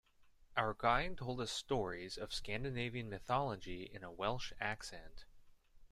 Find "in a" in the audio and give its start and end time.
3.83-4.11